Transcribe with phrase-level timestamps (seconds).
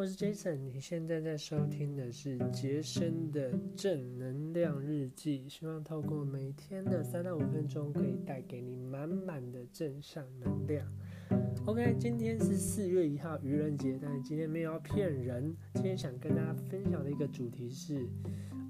[0.00, 10.90] 我是 Jason，你现在在收听的是杰森的正能量日记，希望透过每天的三到五分钟，可以带给你满满的正向能量。
[11.66, 15.54] OK，今天是四月一号愚人节，但是今天没有要骗人。
[15.74, 18.08] 今天想跟大家分享的一个主题是，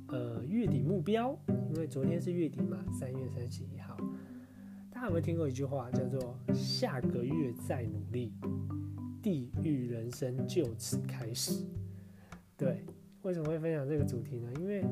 [0.08, 1.38] 呃，月底目标，
[1.72, 3.96] 因为昨天是月底嘛，三月三十一号。
[4.90, 8.32] 大家有没有听过一句话，叫做“下个月再努力”。
[9.22, 11.64] 地狱人生就此开始。
[12.56, 12.84] 对，
[13.22, 14.50] 为什么会分享这个主题呢？
[14.58, 14.84] 因为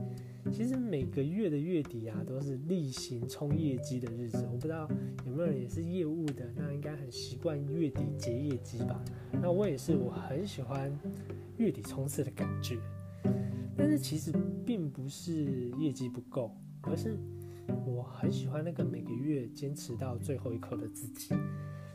[0.50, 4.46] 其实每个月的月底啊，都是例行冲业绩的日子。
[4.50, 4.88] 我不知道
[5.26, 9.02] 有没有人也是业务的，那应该很习惯月底结业绩吧？
[9.32, 10.90] 那我也是，我很喜欢
[11.58, 12.78] 月底冲刺的感觉。
[13.76, 14.32] 但是其实
[14.64, 16.50] 并不是业绩不够，
[16.82, 17.16] 而是
[17.86, 21.34] 我很喜欢那个每个月坚持到最后一刻的自己。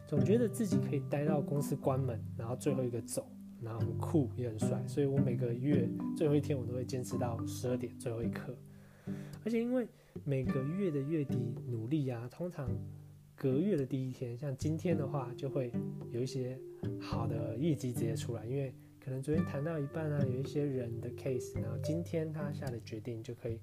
[0.07, 3.27] 总觉得自己可以待到公司关门，然后最后一个走，
[3.61, 8.55] 然后很酷也很帅，所以我每个月最后一天我都会坚持到十二点最后一刻。
[9.45, 9.87] 而且因为
[10.23, 12.69] 每个月的月底努力啊，通常
[13.35, 15.71] 隔月的第一天，像今天的话，就会
[16.11, 16.59] 有一些
[17.01, 18.73] 好的业绩直接出来，因为
[19.03, 23.59] 可能昨天谈到一半啊，有一些人的 case，然后今天他下的决定就可以。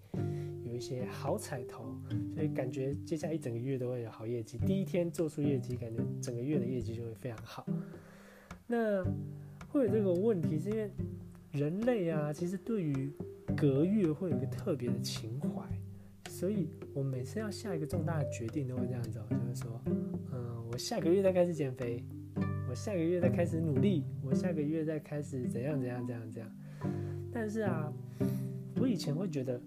[0.64, 1.96] 有一些好彩头，
[2.32, 4.56] 所以感觉接下来一整个月都会有好业绩。
[4.58, 7.66] 第一天做出业绩，感觉整个月的业绩就会非常好。
[8.68, 9.02] 那
[9.68, 10.88] 会有这个问题，是因为
[11.50, 13.12] 人类啊，其实对于
[13.56, 15.68] 隔月会有一个特别的情怀，
[16.28, 19.82] 所以我每次要下一个重大的决定，都会这样子，就是说，
[20.32, 22.04] 嗯，我下个月再开始减肥，
[22.70, 26.48] 我下个月再开始努力，我下个月再开始怎样怎样怎样怎样。
[27.32, 27.92] 但是啊，
[28.76, 29.60] 我以前会觉得。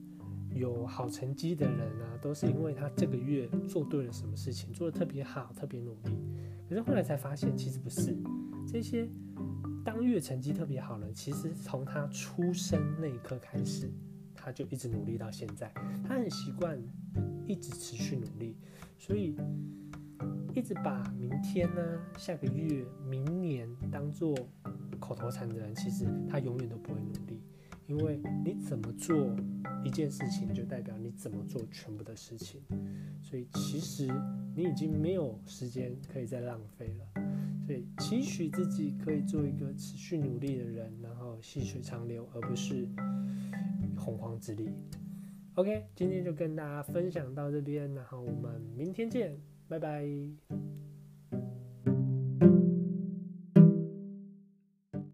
[0.56, 6.16] 有好成绩的人啊，都是因为他这个月做对了什么事情，做的特别好，特别努力。
[6.70, 8.16] 可是后来才发现，其实不是。
[8.68, 9.10] 这些
[9.84, 13.89] 当月成绩特别好的人，其实从他出生那一刻开始，
[14.36, 15.73] 他就一直努力到现在。
[16.08, 16.80] 他很习惯
[17.48, 18.56] 一直持续努力，
[19.00, 19.36] 所以
[20.54, 21.82] 一直把明天呢、
[22.17, 24.36] 下个月、明年当做
[25.00, 27.42] 口头禅的人，其实他永远都不会努力。
[27.86, 29.36] 因为你怎么做
[29.83, 32.62] 一件事情，就代表你怎么做全部的事情，
[33.22, 34.08] 所以其实
[34.56, 37.22] 你已经没有时间可以再浪费了。
[37.66, 42.88] 所以期许自己可以做一个持续努力的人，然后细水长流，而不是
[43.98, 44.70] 洪荒之力。
[45.56, 49.38] OK，今天就跟大家分享到这边，然后我们明天见，
[49.73, 50.83] 拜拜。